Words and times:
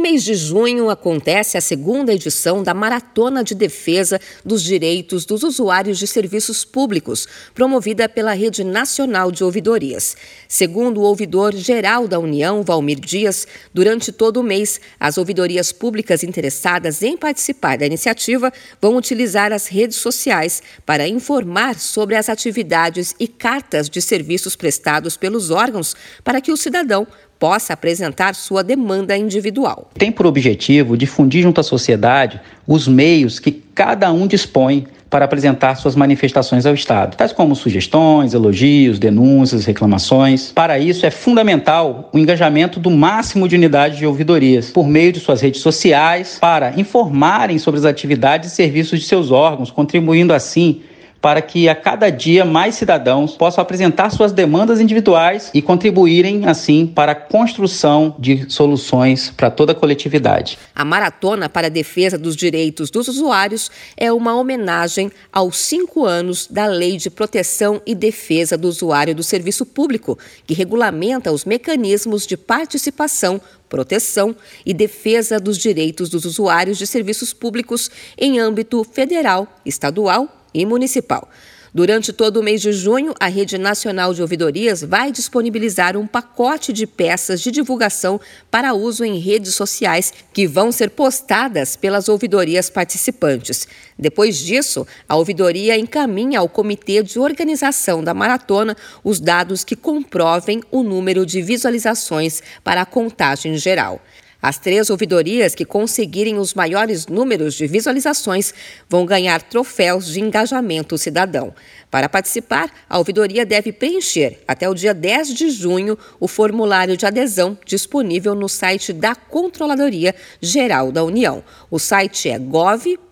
Todo 0.00 0.08
mês 0.08 0.24
de 0.24 0.34
junho 0.34 0.88
acontece 0.88 1.58
a 1.58 1.60
segunda 1.60 2.14
edição 2.14 2.62
da 2.62 2.72
Maratona 2.72 3.44
de 3.44 3.54
Defesa 3.54 4.18
dos 4.42 4.62
Direitos 4.62 5.26
dos 5.26 5.42
Usuários 5.42 5.98
de 5.98 6.06
Serviços 6.06 6.64
Públicos, 6.64 7.28
promovida 7.54 8.08
pela 8.08 8.32
Rede 8.32 8.64
Nacional 8.64 9.30
de 9.30 9.44
Ouvidorias. 9.44 10.16
Segundo 10.48 11.02
o 11.02 11.04
ouvidor 11.04 11.54
geral 11.54 12.08
da 12.08 12.18
União, 12.18 12.62
Valmir 12.62 12.98
Dias, 12.98 13.46
durante 13.74 14.10
todo 14.10 14.38
o 14.38 14.42
mês, 14.42 14.80
as 14.98 15.18
ouvidorias 15.18 15.70
públicas 15.70 16.24
interessadas 16.24 17.02
em 17.02 17.14
participar 17.14 17.76
da 17.76 17.84
iniciativa 17.84 18.50
vão 18.80 18.96
utilizar 18.96 19.52
as 19.52 19.66
redes 19.66 19.98
sociais 19.98 20.62
para 20.86 21.06
informar 21.06 21.78
sobre 21.78 22.16
as 22.16 22.30
atividades 22.30 23.14
e 23.20 23.28
cartas 23.28 23.90
de 23.90 24.00
serviços 24.00 24.56
prestados 24.56 25.18
pelos 25.18 25.50
órgãos 25.50 25.94
para 26.24 26.40
que 26.40 26.50
o 26.50 26.56
cidadão 26.56 27.06
possa 27.40 27.72
apresentar 27.72 28.34
sua 28.34 28.62
demanda 28.62 29.16
individual. 29.16 29.88
Tem 29.94 30.12
por 30.12 30.26
objetivo 30.26 30.94
difundir 30.96 31.42
junto 31.42 31.58
à 31.58 31.64
sociedade 31.64 32.38
os 32.66 32.86
meios 32.86 33.38
que 33.38 33.50
cada 33.50 34.12
um 34.12 34.26
dispõe 34.26 34.86
para 35.08 35.24
apresentar 35.24 35.74
suas 35.74 35.96
manifestações 35.96 36.64
ao 36.64 36.72
Estado, 36.72 37.16
tais 37.16 37.32
como 37.32 37.56
sugestões, 37.56 38.32
elogios, 38.32 38.98
denúncias, 38.98 39.64
reclamações. 39.64 40.52
Para 40.52 40.78
isso, 40.78 41.04
é 41.04 41.10
fundamental 41.10 42.08
o 42.12 42.18
engajamento 42.18 42.78
do 42.78 42.90
máximo 42.90 43.48
de 43.48 43.56
unidades 43.56 43.98
de 43.98 44.06
ouvidorias, 44.06 44.70
por 44.70 44.86
meio 44.86 45.12
de 45.12 45.18
suas 45.18 45.40
redes 45.40 45.62
sociais, 45.62 46.38
para 46.40 46.78
informarem 46.78 47.58
sobre 47.58 47.80
as 47.80 47.86
atividades 47.86 48.52
e 48.52 48.54
serviços 48.54 49.00
de 49.00 49.06
seus 49.06 49.32
órgãos, 49.32 49.72
contribuindo 49.72 50.32
assim 50.32 50.82
para 51.20 51.42
que 51.42 51.68
a 51.68 51.74
cada 51.74 52.10
dia 52.10 52.44
mais 52.44 52.74
cidadãos 52.74 53.36
possam 53.36 53.62
apresentar 53.62 54.10
suas 54.10 54.32
demandas 54.32 54.80
individuais 54.80 55.50
e 55.52 55.60
contribuírem, 55.60 56.46
assim, 56.46 56.86
para 56.86 57.12
a 57.12 57.14
construção 57.14 58.14
de 58.18 58.50
soluções 58.50 59.30
para 59.36 59.50
toda 59.50 59.72
a 59.72 59.74
coletividade. 59.74 60.58
A 60.74 60.84
Maratona 60.84 61.48
para 61.48 61.66
a 61.66 61.70
Defesa 61.70 62.16
dos 62.16 62.34
Direitos 62.34 62.90
dos 62.90 63.08
Usuários 63.08 63.70
é 63.96 64.12
uma 64.12 64.34
homenagem 64.34 65.10
aos 65.32 65.58
cinco 65.58 66.06
anos 66.06 66.46
da 66.46 66.66
Lei 66.66 66.96
de 66.96 67.10
Proteção 67.10 67.82
e 67.86 67.94
Defesa 67.94 68.56
do 68.56 68.68
Usuário 68.68 69.14
do 69.14 69.22
Serviço 69.22 69.66
Público, 69.66 70.18
que 70.46 70.54
regulamenta 70.54 71.32
os 71.32 71.44
mecanismos 71.44 72.26
de 72.26 72.36
participação 72.36 73.40
proteção 73.68 74.34
e 74.66 74.74
defesa 74.74 75.38
dos 75.38 75.56
direitos 75.56 76.08
dos 76.08 76.24
usuários 76.24 76.76
de 76.76 76.88
serviços 76.88 77.32
públicos 77.32 77.88
em 78.18 78.40
âmbito 78.40 78.82
federal, 78.82 79.46
estadual 79.64 80.39
e 80.52 80.64
municipal. 80.66 81.28
Durante 81.72 82.12
todo 82.12 82.38
o 82.38 82.42
mês 82.42 82.60
de 82.60 82.72
junho, 82.72 83.14
a 83.20 83.28
Rede 83.28 83.56
Nacional 83.56 84.12
de 84.12 84.20
Ouvidorias 84.20 84.82
vai 84.82 85.12
disponibilizar 85.12 85.96
um 85.96 86.04
pacote 86.04 86.72
de 86.72 86.84
peças 86.84 87.40
de 87.40 87.52
divulgação 87.52 88.20
para 88.50 88.74
uso 88.74 89.04
em 89.04 89.18
redes 89.20 89.54
sociais 89.54 90.12
que 90.32 90.48
vão 90.48 90.72
ser 90.72 90.90
postadas 90.90 91.76
pelas 91.76 92.08
ouvidorias 92.08 92.68
participantes. 92.68 93.68
Depois 93.96 94.38
disso, 94.38 94.84
a 95.08 95.14
ouvidoria 95.14 95.78
encaminha 95.78 96.40
ao 96.40 96.48
Comitê 96.48 97.04
de 97.04 97.20
Organização 97.20 98.02
da 98.02 98.12
Maratona 98.12 98.76
os 99.04 99.20
dados 99.20 99.62
que 99.62 99.76
comprovem 99.76 100.62
o 100.72 100.82
número 100.82 101.24
de 101.24 101.40
visualizações 101.40 102.42
para 102.64 102.82
a 102.82 102.86
contagem 102.86 103.56
geral. 103.56 104.00
As 104.42 104.58
três 104.58 104.88
ouvidorias 104.88 105.54
que 105.54 105.66
conseguirem 105.66 106.38
os 106.38 106.54
maiores 106.54 107.06
números 107.06 107.54
de 107.54 107.66
visualizações 107.66 108.54
vão 108.88 109.04
ganhar 109.04 109.42
troféus 109.42 110.06
de 110.06 110.20
engajamento 110.20 110.96
cidadão. 110.96 111.54
Para 111.90 112.08
participar, 112.08 112.70
a 112.88 112.96
ouvidoria 112.98 113.44
deve 113.44 113.72
preencher, 113.72 114.38
até 114.48 114.68
o 114.68 114.74
dia 114.74 114.94
10 114.94 115.34
de 115.34 115.50
junho, 115.50 115.98
o 116.18 116.26
formulário 116.26 116.96
de 116.96 117.04
adesão 117.04 117.58
disponível 117.66 118.34
no 118.34 118.48
site 118.48 118.92
da 118.92 119.14
Controladoria 119.14 120.14
Geral 120.40 120.90
da 120.90 121.04
União. 121.04 121.44
O 121.70 121.78
site 121.78 122.30
é 122.30 122.38
gov.br/cgu. 122.38 123.10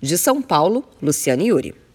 De 0.00 0.16
São 0.16 0.40
Paulo, 0.40 0.84
Luciane 1.02 1.48
Yuri. 1.48 1.87